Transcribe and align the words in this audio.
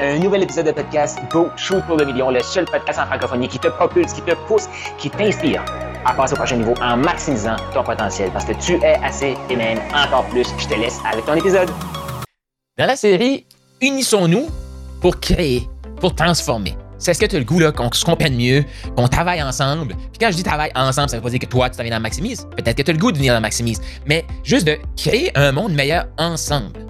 Un 0.00 0.18
nouvel 0.18 0.42
épisode 0.42 0.66
de 0.66 0.72
podcast 0.72 1.20
Go 1.30 1.50
Shoot 1.56 1.80
pour 1.86 1.96
le 1.96 2.04
million, 2.04 2.28
le 2.28 2.42
seul 2.42 2.64
podcast 2.64 2.98
en 2.98 3.06
francophonie 3.06 3.46
qui 3.46 3.60
te 3.60 3.68
propulse, 3.68 4.12
qui 4.12 4.22
te 4.22 4.34
pousse, 4.48 4.68
qui 4.98 5.08
t'inspire 5.08 5.64
à 6.04 6.12
passer 6.12 6.32
au 6.32 6.36
prochain 6.36 6.56
niveau 6.56 6.74
en 6.82 6.96
maximisant 6.96 7.54
ton 7.72 7.84
potentiel 7.84 8.28
parce 8.32 8.44
que 8.44 8.54
tu 8.54 8.72
es 8.82 8.96
assez 9.04 9.36
et 9.48 9.54
même 9.54 9.78
encore 9.94 10.26
plus. 10.30 10.48
Je 10.58 10.66
te 10.66 10.74
laisse 10.74 10.98
avec 11.08 11.24
ton 11.26 11.34
épisode. 11.34 11.70
Dans 12.76 12.86
la 12.86 12.96
série, 12.96 13.46
unissons-nous 13.80 14.48
pour 15.00 15.20
créer, 15.20 15.68
pour 16.00 16.12
transformer. 16.12 16.76
C'est 16.98 17.14
ce 17.14 17.20
que 17.20 17.26
tu 17.26 17.36
as 17.36 17.38
le 17.38 17.44
goût 17.44 17.60
là, 17.60 17.70
qu'on 17.70 17.92
se 17.92 18.04
comprenne 18.04 18.34
mieux, 18.34 18.64
qu'on 18.96 19.06
travaille 19.06 19.44
ensemble. 19.44 19.94
Puis 19.94 20.18
quand 20.20 20.32
je 20.32 20.36
dis 20.36 20.42
travaille 20.42 20.72
ensemble, 20.74 21.08
ça 21.08 21.18
veut 21.18 21.22
pas 21.22 21.30
dire 21.30 21.38
que 21.38 21.46
toi, 21.46 21.70
tu 21.70 21.76
t'en 21.76 21.84
viens 21.84 21.94
dans 21.94 22.02
Maximise. 22.02 22.48
Peut-être 22.56 22.76
que 22.78 22.82
tu 22.82 22.90
as 22.90 22.94
le 22.94 22.98
goût 22.98 23.12
de 23.12 23.18
venir 23.18 23.32
dans 23.32 23.40
Maximise. 23.40 23.80
Mais 24.06 24.24
juste 24.42 24.66
de 24.66 24.76
créer 24.96 25.30
un 25.38 25.52
monde 25.52 25.72
meilleur 25.72 26.06
ensemble. 26.18 26.80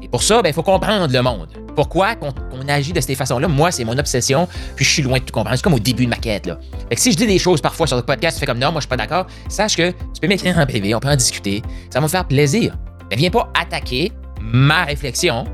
Et 0.00 0.08
pour 0.08 0.22
ça, 0.22 0.36
il 0.36 0.42
ben, 0.42 0.54
faut 0.54 0.62
comprendre 0.62 1.12
le 1.12 1.20
monde. 1.20 1.65
Pourquoi 1.76 2.16
qu'on 2.16 2.32
agit 2.68 2.94
de 2.94 3.00
cette 3.00 3.16
façon-là? 3.16 3.48
Moi, 3.48 3.70
c'est 3.70 3.84
mon 3.84 3.96
obsession, 3.98 4.48
puis 4.74 4.84
je 4.84 4.90
suis 4.90 5.02
loin 5.02 5.18
de 5.18 5.24
tout 5.24 5.32
comprendre. 5.32 5.56
C'est 5.56 5.62
comme 5.62 5.74
au 5.74 5.78
début 5.78 6.06
de 6.06 6.10
ma 6.10 6.16
quête. 6.16 6.46
Là. 6.46 6.58
Si 6.96 7.12
je 7.12 7.16
dis 7.16 7.26
des 7.26 7.38
choses 7.38 7.60
parfois 7.60 7.86
sur 7.86 7.96
le 7.96 8.02
podcast, 8.02 8.36
tu 8.36 8.40
fais 8.40 8.46
comme 8.46 8.58
non, 8.58 8.72
moi 8.72 8.80
je 8.80 8.86
suis 8.86 8.88
pas 8.88 8.96
d'accord, 8.96 9.26
sache 9.48 9.76
que 9.76 9.90
tu 9.90 10.20
peux 10.20 10.26
m'écrire 10.26 10.58
en 10.58 10.64
privé, 10.64 10.94
on 10.94 11.00
peut 11.00 11.10
en 11.10 11.16
discuter. 11.16 11.62
Ça 11.90 12.00
va 12.00 12.06
me 12.06 12.10
faire 12.10 12.26
plaisir. 12.26 12.74
Mais 13.10 13.16
viens 13.16 13.30
pas 13.30 13.52
attaquer 13.54 14.10
ma 14.40 14.84
réflexion. 14.84 15.44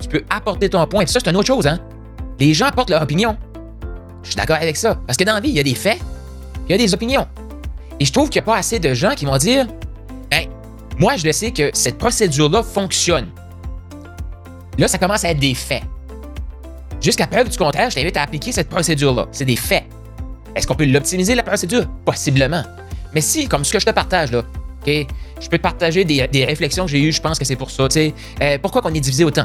Tu 0.00 0.08
peux 0.08 0.24
apporter 0.30 0.68
ton 0.70 0.84
point. 0.86 1.02
Et 1.02 1.06
ça, 1.06 1.20
c'est 1.22 1.30
une 1.30 1.36
autre 1.36 1.46
chose, 1.46 1.66
hein? 1.66 1.78
Les 2.40 2.54
gens 2.54 2.66
apportent 2.66 2.90
leur 2.90 3.02
opinion. 3.02 3.36
Je 4.22 4.30
suis 4.30 4.36
d'accord 4.36 4.56
avec 4.56 4.76
ça. 4.76 4.98
Parce 5.06 5.16
que 5.16 5.24
dans 5.24 5.34
la 5.34 5.40
vie, 5.40 5.50
il 5.50 5.56
y 5.56 5.60
a 5.60 5.62
des 5.62 5.74
faits, 5.74 5.98
il 6.68 6.72
y 6.72 6.74
a 6.74 6.78
des 6.78 6.92
opinions. 6.94 7.26
Et 8.00 8.04
je 8.04 8.12
trouve 8.12 8.28
qu'il 8.28 8.40
n'y 8.40 8.44
a 8.44 8.52
pas 8.52 8.56
assez 8.56 8.78
de 8.78 8.92
gens 8.94 9.14
qui 9.14 9.24
vont 9.24 9.36
dire 9.36 9.66
Ben, 10.30 10.48
moi, 10.98 11.16
je 11.16 11.26
le 11.26 11.32
sais 11.32 11.50
que 11.50 11.70
cette 11.74 11.98
procédure-là 11.98 12.62
fonctionne. 12.62 13.26
Là, 14.78 14.88
ça 14.88 14.98
commence 14.98 15.24
à 15.24 15.30
être 15.30 15.38
des 15.38 15.54
faits. 15.54 15.82
Jusqu'à 17.00 17.26
preuve 17.26 17.48
du 17.48 17.56
contraire, 17.56 17.90
je 17.90 17.96
t'invite 17.96 18.16
à 18.16 18.22
appliquer 18.22 18.52
cette 18.52 18.68
procédure-là. 18.68 19.26
C'est 19.32 19.44
des 19.44 19.56
faits. 19.56 19.84
Est-ce 20.54 20.66
qu'on 20.66 20.74
peut 20.74 20.86
l'optimiser, 20.86 21.34
la 21.34 21.42
procédure? 21.42 21.86
Possiblement. 22.04 22.62
Mais 23.14 23.20
si, 23.20 23.46
comme 23.46 23.64
ce 23.64 23.72
que 23.72 23.78
je 23.78 23.86
te 23.86 23.90
partage, 23.90 24.32
là, 24.32 24.38
OK, 24.40 25.06
je 25.40 25.48
peux 25.48 25.58
te 25.58 25.62
partager 25.62 26.04
des, 26.04 26.44
réflexions 26.44 26.84
que 26.86 26.90
j'ai 26.90 27.02
eues, 27.02 27.12
je 27.12 27.20
pense 27.20 27.38
que 27.38 27.44
c'est 27.44 27.56
pour 27.56 27.70
ça. 27.70 27.88
Euh, 27.96 28.58
pourquoi 28.60 28.82
qu'on 28.82 28.94
est 28.94 29.00
divisé 29.00 29.24
autant? 29.24 29.44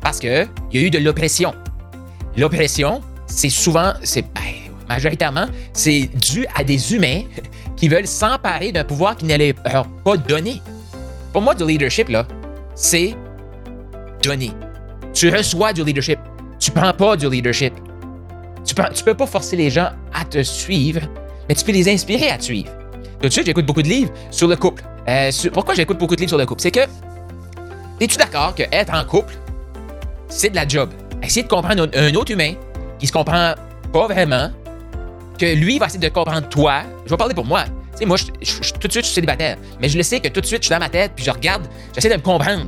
Parce 0.00 0.18
qu'il 0.18 0.48
y 0.72 0.78
a 0.78 0.80
eu 0.80 0.90
de 0.90 0.98
l'oppression. 0.98 1.54
L'oppression, 2.36 3.00
c'est 3.26 3.50
souvent, 3.50 3.92
c'est 4.02 4.22
ben, 4.22 4.72
majoritairement, 4.88 5.46
c'est 5.72 6.08
dû 6.14 6.46
à 6.54 6.64
des 6.64 6.94
humains 6.94 7.22
qui 7.76 7.88
veulent 7.88 8.06
s'emparer 8.06 8.72
d'un 8.72 8.84
pouvoir 8.84 9.16
qui 9.16 9.24
ne 9.26 9.36
leur 9.36 9.88
pas 10.04 10.16
donné. 10.16 10.60
Pour 11.32 11.42
moi, 11.42 11.54
du 11.54 11.66
leadership, 11.66 12.08
là, 12.08 12.26
c'est 12.74 13.14
donner. 14.22 14.52
Tu 15.18 15.30
reçois 15.30 15.72
du 15.72 15.82
leadership. 15.82 16.20
Tu 16.60 16.70
prends 16.70 16.92
pas 16.92 17.16
du 17.16 17.28
leadership. 17.28 17.74
Tu 18.64 18.72
ne 18.72 19.04
peux 19.04 19.14
pas 19.14 19.26
forcer 19.26 19.56
les 19.56 19.68
gens 19.68 19.88
à 20.14 20.24
te 20.24 20.44
suivre, 20.44 21.00
mais 21.48 21.56
tu 21.56 21.64
peux 21.64 21.72
les 21.72 21.92
inspirer 21.92 22.30
à 22.30 22.38
te 22.38 22.44
suivre. 22.44 22.70
Tout 23.20 23.26
de 23.26 23.32
suite, 23.32 23.46
j'écoute 23.46 23.66
beaucoup 23.66 23.82
de 23.82 23.88
livres 23.88 24.12
sur 24.30 24.46
le 24.46 24.54
couple. 24.54 24.84
Euh, 25.08 25.32
pourquoi 25.52 25.74
j'écoute 25.74 25.98
beaucoup 25.98 26.14
de 26.14 26.20
livres 26.20 26.28
sur 26.28 26.38
le 26.38 26.46
couple? 26.46 26.60
C'est 26.60 26.70
que, 26.70 26.86
es-tu 28.00 28.16
d'accord 28.16 28.54
que 28.54 28.62
être 28.70 28.94
en 28.94 29.04
couple, 29.04 29.34
c'est 30.28 30.50
de 30.50 30.54
la 30.54 30.68
job? 30.68 30.90
Essayer 31.20 31.42
de 31.42 31.48
comprendre 31.48 31.88
un, 31.92 32.14
autre 32.14 32.30
humain 32.30 32.52
qui 33.00 33.08
se 33.08 33.12
comprend 33.12 33.54
pas 33.92 34.06
vraiment, 34.06 34.52
que 35.36 35.52
lui 35.52 35.80
va 35.80 35.86
essayer 35.86 35.98
de 35.98 36.14
comprendre 36.14 36.48
toi. 36.48 36.82
Je 37.06 37.10
vais 37.10 37.16
parler 37.16 37.34
pour 37.34 37.44
moi. 37.44 37.64
Tu 37.64 37.98
sais, 37.98 38.04
moi, 38.04 38.18
tout 38.18 38.86
de 38.86 38.92
suite, 38.92 38.92
je 38.92 39.00
suis 39.00 39.14
célibataire. 39.14 39.56
Mais 39.80 39.88
je 39.88 39.96
le 39.96 40.04
sais 40.04 40.20
que 40.20 40.28
tout 40.28 40.40
de 40.40 40.46
suite, 40.46 40.62
je 40.62 40.66
suis 40.66 40.72
dans 40.72 40.78
ma 40.78 40.88
tête, 40.88 41.10
puis 41.16 41.24
je 41.24 41.32
regarde, 41.32 41.66
j'essaie 41.92 42.08
de 42.08 42.14
me 42.14 42.22
comprendre. 42.22 42.66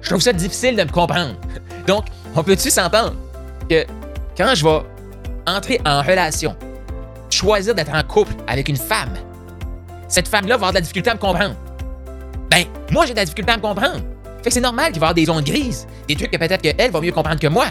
Je 0.00 0.08
trouve 0.08 0.20
ça 0.20 0.32
difficile 0.32 0.74
de 0.74 0.82
me 0.82 0.90
comprendre. 0.90 1.36
Donc, 1.86 2.06
on 2.34 2.42
peut-tu 2.42 2.70
s'entendre 2.70 3.14
que 3.68 3.86
quand 4.36 4.54
je 4.54 4.64
vais 4.64 4.80
entrer 5.46 5.80
en 5.86 6.02
relation, 6.02 6.56
choisir 7.30 7.74
d'être 7.74 7.94
en 7.94 8.02
couple 8.02 8.34
avec 8.46 8.68
une 8.68 8.76
femme, 8.76 9.14
cette 10.08 10.28
femme-là 10.28 10.50
va 10.50 10.54
avoir 10.54 10.70
de 10.72 10.76
la 10.76 10.80
difficulté 10.80 11.10
à 11.10 11.14
me 11.14 11.18
comprendre. 11.18 11.56
Ben, 12.50 12.64
moi, 12.90 13.06
j'ai 13.06 13.12
de 13.12 13.18
la 13.18 13.24
difficulté 13.24 13.52
à 13.52 13.56
me 13.56 13.62
comprendre. 13.62 14.00
Fait 14.38 14.50
que 14.50 14.54
c'est 14.54 14.60
normal 14.60 14.92
qu'il 14.92 15.00
va 15.00 15.06
y 15.06 15.10
avoir 15.10 15.14
des 15.14 15.28
ondes 15.30 15.44
grises, 15.44 15.86
des 16.06 16.14
trucs 16.14 16.30
que 16.30 16.36
peut-être 16.36 16.62
qu'elle 16.62 16.90
va 16.90 17.00
mieux 17.00 17.12
comprendre 17.12 17.40
que 17.40 17.48
moi. 17.48 17.66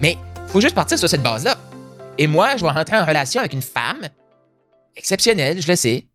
Mais 0.00 0.16
il 0.46 0.50
faut 0.50 0.60
juste 0.60 0.74
partir 0.74 0.98
sur 0.98 1.08
cette 1.08 1.22
base-là. 1.22 1.56
Et 2.18 2.26
moi, 2.26 2.56
je 2.56 2.64
vais 2.64 2.70
rentrer 2.70 2.96
en 2.96 3.04
relation 3.04 3.40
avec 3.40 3.52
une 3.52 3.62
femme 3.62 4.08
exceptionnelle, 4.94 5.60
je 5.60 5.68
le 5.68 5.76
sais, 5.76 6.06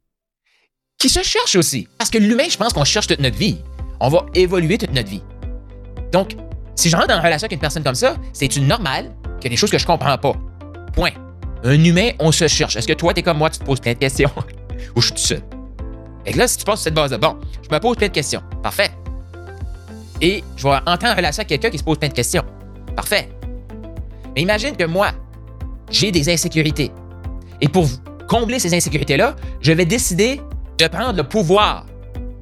qui 0.97 1.09
se 1.09 1.21
cherche 1.21 1.55
aussi. 1.55 1.87
Parce 1.97 2.09
que 2.09 2.17
l'humain, 2.17 2.47
je 2.49 2.57
pense 2.57 2.73
qu'on 2.73 2.85
cherche 2.85 3.07
toute 3.07 3.19
notre 3.19 3.37
vie. 3.37 3.57
On 3.99 4.09
va 4.09 4.25
évoluer 4.33 4.77
toute 4.77 4.93
notre 4.93 5.09
vie. 5.09 5.23
Donc, 6.11 6.35
si 6.75 6.89
je 6.89 6.95
rentre 6.95 7.13
en 7.13 7.21
relation 7.21 7.45
avec 7.45 7.53
une 7.53 7.59
personne 7.59 7.83
comme 7.83 7.95
ça, 7.95 8.15
c'est 8.33 8.55
une 8.55 8.67
normale 8.67 9.11
qu'il 9.39 9.45
y 9.45 9.47
a 9.47 9.49
des 9.49 9.57
choses 9.57 9.71
que 9.71 9.77
je 9.77 9.85
comprends 9.85 10.17
pas? 10.17 10.33
Point. 10.93 11.11
Un 11.63 11.83
humain, 11.83 12.11
on 12.19 12.31
se 12.31 12.47
cherche. 12.47 12.75
Est-ce 12.75 12.87
que 12.87 12.93
toi, 12.93 13.13
t'es 13.13 13.21
comme 13.21 13.37
moi, 13.37 13.49
tu 13.49 13.59
te 13.59 13.65
poses 13.65 13.79
plein 13.79 13.93
de 13.93 13.99
questions? 13.99 14.31
Ou 14.95 15.01
je 15.01 15.07
suis 15.07 15.15
tout 15.15 15.21
seul? 15.21 15.41
Et 16.25 16.33
là, 16.33 16.47
si 16.47 16.57
tu 16.57 16.65
passes 16.65 16.79
sur 16.79 16.85
cette 16.85 16.93
base-là, 16.93 17.17
bon, 17.17 17.37
je 17.61 17.73
me 17.73 17.79
pose 17.79 17.97
plein 17.97 18.07
de 18.07 18.13
questions. 18.13 18.41
Parfait. 18.61 18.91
Et 20.21 20.43
je 20.55 20.63
vais 20.67 20.77
entrer 20.85 21.09
en 21.09 21.15
relation 21.15 21.41
avec 21.41 21.47
quelqu'un 21.47 21.69
qui 21.69 21.77
se 21.77 21.83
pose 21.83 21.97
plein 21.97 22.09
de 22.09 22.13
questions. 22.13 22.43
Parfait. 22.95 23.29
Mais 24.35 24.41
imagine 24.41 24.75
que 24.75 24.85
moi, 24.85 25.11
j'ai 25.89 26.11
des 26.11 26.29
insécurités. 26.31 26.91
Et 27.59 27.67
pour 27.67 27.87
combler 28.27 28.59
ces 28.59 28.73
insécurités-là, 28.73 29.35
je 29.61 29.71
vais 29.71 29.85
décider 29.85 30.41
de 30.77 30.87
prendre 30.87 31.17
le 31.17 31.23
pouvoir 31.23 31.85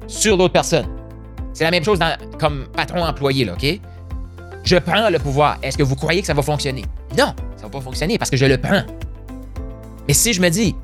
sur 0.06 0.36
l'autre 0.36 0.52
personne. 0.52 0.86
C'est 1.52 1.64
la 1.64 1.70
même 1.70 1.84
chose 1.84 1.98
comme 2.38 2.66
patron-employé, 2.74 3.44
là, 3.44 3.54
OK? 3.54 3.80
Je 4.70 4.76
prends 4.76 5.10
le 5.10 5.18
pouvoir. 5.18 5.58
Est-ce 5.64 5.76
que 5.76 5.82
vous 5.82 5.96
croyez 5.96 6.20
que 6.20 6.28
ça 6.28 6.32
va 6.32 6.42
fonctionner? 6.42 6.84
Non, 7.18 7.34
ça 7.56 7.64
va 7.64 7.70
pas 7.70 7.80
fonctionner 7.80 8.18
parce 8.18 8.30
que 8.30 8.36
je 8.36 8.46
le 8.46 8.56
prends. 8.56 8.84
Mais 10.06 10.14
si 10.14 10.32
je 10.32 10.40
me 10.40 10.48
dis, 10.48 10.76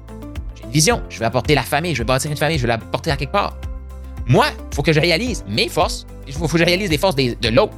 j'ai 0.57 0.65
une 0.65 0.71
vision, 0.73 1.03
je 1.09 1.21
vais 1.21 1.25
apporter 1.25 1.55
la 1.55 1.63
famille, 1.63 1.95
je 1.95 1.99
vais 1.99 2.05
bâtir 2.05 2.29
une 2.29 2.37
famille, 2.37 2.59
je 2.59 2.63
vais 2.63 2.69
la 2.69 2.79
porter 2.79 3.13
à 3.13 3.17
quelque 3.17 3.31
part. 3.31 3.57
Moi, 4.27 4.47
il 4.49 4.75
faut 4.75 4.83
que 4.83 4.93
je 4.93 4.99
réalise 4.99 5.45
mes 5.49 5.69
forces, 5.69 6.05
il 6.27 6.35
faut, 6.35 6.49
que 6.49 6.59
je 6.59 6.65
réalise 6.65 6.91
les 6.91 6.99
forces 6.99 7.15
de 7.15 7.49
l'autre. 7.49 7.77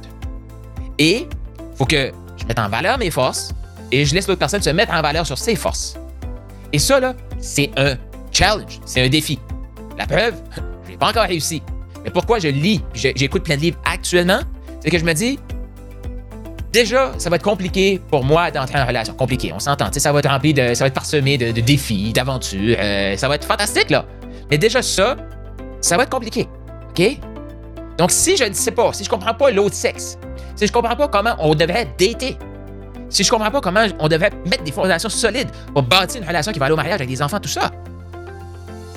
Et 0.97 1.27
il 1.27 1.77
faut 1.77 1.85
que 1.85 2.11
je 2.37 2.45
mette 2.47 2.57
en 2.57 2.69
valeur 2.69 2.97
mes 2.97 3.11
forces 3.11 3.53
et 3.91 4.03
je 4.03 4.15
laisse 4.15 4.27
l'autre 4.27 4.39
personne 4.39 4.63
se 4.63 4.71
mettre 4.71 4.91
en 4.95 5.03
valeur 5.03 5.27
sur 5.27 5.37
ses 5.37 5.55
forces. 5.55 5.95
Et 6.73 6.79
ça, 6.79 6.99
là, 6.99 7.13
c'est 7.37 7.69
un 7.77 7.97
challenge, 8.31 8.79
c'est 8.83 9.05
un 9.05 9.09
défi. 9.09 9.37
La 9.95 10.07
preuve, 10.07 10.33
je 10.87 10.89
n'ai 10.89 10.97
pas 10.97 11.09
encore 11.09 11.27
réussi. 11.27 11.61
Mais 12.03 12.09
pourquoi 12.09 12.39
je 12.39 12.47
lis, 12.47 12.81
j'écoute 12.95 13.43
plein 13.43 13.57
de 13.57 13.61
livres 13.61 13.79
actuellement, 13.85 14.39
c'est 14.81 14.89
que 14.89 14.97
je 14.97 15.05
me 15.05 15.13
dis, 15.13 15.37
déjà, 16.71 17.11
ça 17.17 17.29
va 17.29 17.37
être 17.37 17.43
compliqué 17.43 18.01
pour 18.09 18.23
moi 18.23 18.51
d'entrer 18.51 18.79
en 18.79 18.85
relation. 18.85 19.13
Compliqué, 19.13 19.51
on 19.53 19.59
s'entend. 19.59 19.89
Ça 19.91 20.11
va 20.11 20.19
être 20.19 20.29
rempli 20.29 20.53
de. 20.53 20.73
Ça 20.73 20.83
va 20.83 20.87
être 20.87 20.93
parsemé 20.93 21.37
de, 21.37 21.51
défis, 21.51 22.13
d'aventures. 22.13 22.77
Euh, 22.79 23.15
ça 23.17 23.27
va 23.27 23.35
être 23.35 23.45
fantastique, 23.45 23.89
là. 23.89 24.05
Mais 24.49 24.57
déjà, 24.57 24.81
ça, 24.81 25.15
ça 25.81 25.97
va 25.97 26.03
être 26.03 26.09
compliqué. 26.09 26.47
OK? 26.89 27.19
Donc, 27.97 28.11
si 28.11 28.37
je 28.37 28.45
ne 28.45 28.53
sais 28.53 28.71
pas, 28.71 28.93
si 28.93 29.03
je 29.03 29.09
comprends 29.09 29.33
pas 29.33 29.51
l'autre 29.51 29.75
sexe, 29.75 30.17
si 30.55 30.67
je 30.67 30.71
comprends 30.71 30.95
pas 30.95 31.07
comment 31.07 31.35
on 31.39 31.53
devrait 31.53 31.85
dater, 31.97 32.37
si 33.09 33.23
je 33.23 33.29
comprends 33.29 33.51
pas 33.51 33.61
comment 33.61 33.85
on 33.99 34.07
devrait 34.07 34.31
mettre 34.45 34.63
des 34.63 34.71
fondations 34.71 35.09
solides 35.09 35.49
pour 35.73 35.83
bâtir 35.83 36.21
une 36.21 36.27
relation 36.27 36.51
qui 36.51 36.59
va 36.59 36.65
aller 36.65 36.73
au 36.73 36.77
mariage 36.77 36.95
avec 36.95 37.09
des 37.09 37.21
enfants, 37.21 37.39
tout 37.39 37.49
ça, 37.49 37.71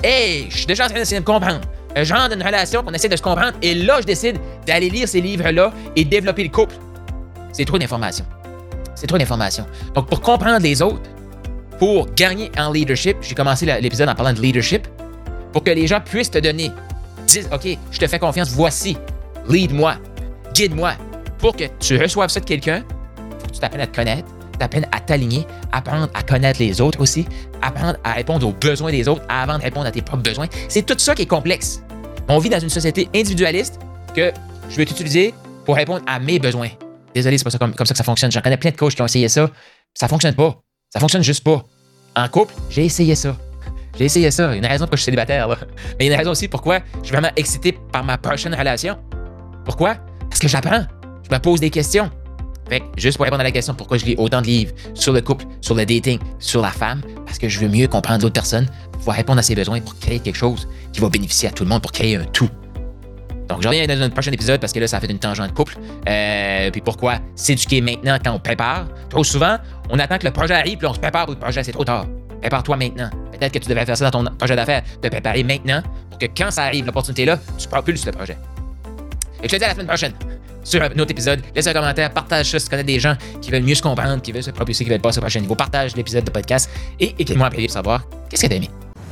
hey, 0.03 0.47
je 0.49 0.57
suis 0.57 0.65
déjà 0.65 0.85
en 0.85 0.87
train 0.87 0.99
d'essayer 0.99 1.19
de 1.19 1.25
comprendre 1.25 1.61
un 1.95 2.03
genre 2.03 2.29
d'une 2.29 2.41
relation 2.41 2.83
qu'on 2.83 2.93
essaie 2.93 3.09
de 3.09 3.15
se 3.15 3.21
comprendre. 3.21 3.53
Et 3.61 3.75
là, 3.75 3.99
je 4.01 4.05
décide 4.05 4.37
d'aller 4.65 4.89
lire 4.89 5.07
ces 5.07 5.21
livres-là 5.21 5.71
et 5.95 6.05
développer 6.05 6.43
le 6.43 6.49
couple. 6.49 6.75
C'est 7.53 7.65
trop 7.65 7.77
d'informations. 7.77 8.25
C'est 8.95 9.07
trop 9.07 9.17
d'informations. 9.17 9.65
Donc, 9.93 10.07
pour 10.07 10.19
comprendre 10.19 10.59
les 10.59 10.81
autres, 10.81 11.09
pour 11.79 12.11
gagner 12.13 12.51
en 12.57 12.71
leadership, 12.71 13.17
j'ai 13.21 13.35
commencé 13.35 13.65
l'épisode 13.65 14.09
en 14.09 14.15
parlant 14.15 14.33
de 14.33 14.41
leadership, 14.41 14.87
pour 15.51 15.63
que 15.63 15.71
les 15.71 15.87
gens 15.87 16.01
puissent 16.01 16.31
te 16.31 16.39
donner, 16.39 16.71
disent, 17.27 17.47
OK, 17.53 17.77
je 17.91 17.99
te 17.99 18.07
fais 18.07 18.19
confiance, 18.19 18.49
voici, 18.49 18.97
lead-moi, 19.47 19.95
guide-moi. 20.53 20.93
Pour 21.37 21.55
que 21.55 21.65
tu 21.79 21.97
reçoives 21.97 22.29
ça 22.29 22.39
de 22.39 22.45
quelqu'un, 22.45 22.83
tu 23.51 23.59
t'apprennes 23.59 23.81
à 23.81 23.87
te 23.87 23.95
connaître, 23.95 24.27
t'apprennes 24.57 24.87
à 24.91 24.99
t'aligner, 24.99 25.45
apprendre 25.71 26.09
à 26.13 26.23
connaître 26.23 26.59
les 26.59 26.81
autres 26.81 27.01
aussi, 27.01 27.25
apprendre 27.61 27.97
à 28.03 28.13
répondre 28.13 28.47
aux 28.47 28.53
besoins 28.53 28.91
des 28.91 29.07
autres 29.07 29.23
avant 29.29 29.57
de 29.57 29.63
répondre 29.63 29.85
à 29.85 29.91
tes 29.91 30.01
propres 30.01 30.23
besoins. 30.23 30.47
C'est 30.69 30.85
tout 30.85 30.97
ça 30.97 31.15
qui 31.15 31.23
est 31.23 31.27
complexe. 31.27 31.83
On 32.29 32.39
vit 32.39 32.49
dans 32.49 32.59
une 32.59 32.69
société 32.69 33.09
individualiste 33.13 33.79
que 34.15 34.31
je 34.69 34.77
vais 34.77 34.85
t'utiliser 34.85 35.33
pour 35.65 35.75
répondre 35.75 36.01
à 36.07 36.19
mes 36.19 36.39
besoins. 36.39 36.69
Désolé, 37.13 37.37
c'est 37.37 37.43
pas 37.43 37.49
ça 37.49 37.57
comme, 37.57 37.73
ça 37.73 37.85
que 37.85 37.97
ça 37.97 38.03
fonctionne. 38.03 38.31
J'en 38.31 38.41
connais 38.41 38.57
plein 38.57 38.71
de 38.71 38.75
coachs 38.75 38.95
qui 38.95 39.01
ont 39.01 39.05
essayé 39.05 39.29
ça. 39.29 39.49
Ça 39.93 40.07
fonctionne 40.07 40.35
pas. 40.35 40.61
Ça 40.89 40.99
fonctionne 40.99 41.23
juste 41.23 41.43
pas. 41.43 41.63
En 42.15 42.27
couple, 42.27 42.53
j'ai 42.69 42.85
essayé 42.85 43.15
ça. 43.15 43.35
J'ai 43.97 44.05
essayé 44.05 44.31
ça. 44.31 44.45
Il 44.45 44.51
y 44.51 44.55
a 44.55 44.57
une 44.57 44.65
raison 44.65 44.85
pourquoi 44.85 44.97
je 44.97 45.01
suis 45.01 45.05
célibataire, 45.05 45.47
là. 45.47 45.57
Mais 45.99 46.05
il 46.05 46.07
y 46.07 46.09
a 46.09 46.13
une 46.13 46.17
raison 46.17 46.31
aussi 46.31 46.47
pourquoi 46.47 46.79
je 46.97 47.05
suis 47.05 47.11
vraiment 47.11 47.31
excité 47.35 47.77
par 47.91 48.03
ma 48.03 48.17
prochaine 48.17 48.53
relation. 48.55 48.97
Pourquoi? 49.65 49.95
Parce 50.29 50.39
que 50.39 50.47
j'apprends. 50.47 50.85
Je 51.23 51.35
me 51.35 51.39
pose 51.39 51.59
des 51.59 51.69
questions. 51.69 52.09
Fait 52.69 52.79
que, 52.79 52.85
juste 52.97 53.17
pour 53.17 53.25
répondre 53.25 53.41
à 53.41 53.43
la 53.43 53.51
question 53.51 53.73
pourquoi 53.73 53.97
je 53.97 54.05
lis 54.05 54.15
autant 54.17 54.41
de 54.41 54.47
livres 54.47 54.73
sur 54.93 55.13
le 55.13 55.21
couple, 55.21 55.45
sur 55.61 55.75
le 55.75 55.85
dating, 55.85 56.19
sur 56.39 56.61
la 56.61 56.71
femme, 56.71 57.01
parce 57.25 57.37
que 57.37 57.49
je 57.49 57.59
veux 57.59 57.67
mieux 57.67 57.87
comprendre 57.87 58.23
l'autre 58.23 58.33
personne, 58.33 58.67
pouvoir 58.93 59.17
répondre 59.17 59.39
à 59.39 59.43
ses 59.43 59.55
besoins 59.55 59.79
pour 59.81 59.97
créer 59.99 60.19
quelque 60.19 60.37
chose 60.37 60.67
qui 60.91 60.99
va 60.99 61.09
bénéficier 61.09 61.49
à 61.49 61.51
tout 61.51 61.63
le 61.63 61.69
monde, 61.69 61.81
pour 61.81 61.91
créer 61.91 62.15
un 62.15 62.25
tout. 62.25 62.49
Donc, 63.47 63.61
je 63.61 63.67
reviens 63.67 63.85
dans 63.85 64.01
un 64.01 64.09
prochain 64.09 64.31
épisode 64.31 64.59
parce 64.59 64.71
que 64.71 64.79
là, 64.79 64.87
ça 64.87 64.99
fait 64.99 65.11
une 65.11 65.19
tangente 65.19 65.53
couple. 65.53 65.75
Euh, 66.07 66.71
puis 66.71 66.81
pourquoi 66.81 67.19
s'éduquer 67.35 67.81
maintenant 67.81 68.17
quand 68.23 68.31
on 68.31 68.39
prépare? 68.39 68.87
Trop 69.09 69.23
souvent, 69.23 69.57
on 69.89 69.99
attend 69.99 70.17
que 70.17 70.25
le 70.25 70.31
projet 70.31 70.53
arrive, 70.53 70.77
puis 70.77 70.87
on 70.87 70.93
se 70.93 70.99
prépare 70.99 71.25
pour 71.25 71.33
le 71.33 71.39
projet, 71.39 71.63
c'est 71.63 71.71
trop 71.71 71.85
tard. 71.85 72.05
Prépare-toi 72.41 72.77
maintenant. 72.77 73.09
Peut-être 73.31 73.53
que 73.53 73.59
tu 73.59 73.69
devrais 73.69 73.85
faire 73.85 73.97
ça 73.97 74.09
dans 74.09 74.23
ton 74.23 74.35
projet 74.35 74.55
d'affaires, 74.55 74.83
te 75.01 75.07
préparer 75.07 75.43
maintenant 75.43 75.81
pour 76.09 76.19
que 76.19 76.25
quand 76.37 76.51
ça 76.51 76.63
arrive, 76.63 76.85
l'opportunité 76.85 77.25
là, 77.25 77.39
tu 77.57 77.67
propulses 77.67 78.05
le 78.05 78.11
projet. 78.11 78.37
Et 79.41 79.47
je 79.47 79.53
te 79.53 79.55
dis 79.57 79.63
à 79.63 79.67
la 79.67 79.73
semaine 79.73 79.87
prochaine 79.87 80.13
sur 80.63 80.81
un 80.81 80.87
autre 80.87 81.11
épisode. 81.11 81.41
Laisse 81.55 81.67
un 81.67 81.73
commentaire, 81.73 82.11
partage 82.11 82.49
ça 82.49 82.59
si 82.59 82.65
tu 82.65 82.71
connais 82.71 82.83
des 82.83 82.99
gens 82.99 83.15
qui 83.41 83.51
veulent 83.51 83.63
mieux 83.63 83.75
se 83.75 83.81
comprendre, 83.81 84.21
qui 84.21 84.31
veulent 84.31 84.43
se 84.43 84.51
propulser, 84.51 84.83
qui 84.83 84.89
veulent 84.89 85.01
passer 85.01 85.19
au 85.19 85.21
prochain 85.21 85.39
niveau. 85.39 85.55
Partage 85.55 85.95
l'épisode 85.95 86.23
de 86.23 86.31
podcast 86.31 86.69
et 86.99 87.13
écris-moi 87.19 87.47
après 87.47 87.61
pour 87.63 87.71
savoir 87.71 88.03
qu'est-ce 88.29 88.43
que 88.43 88.47
tu 88.47 88.53
as 88.53 88.57
aimé. 88.57 88.69